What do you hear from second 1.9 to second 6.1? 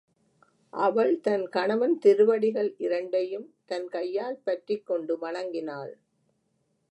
திருவடிகள் இரண்டையும் தன் கையால் பற்றிக் கொண்டு வணங்கினாள்.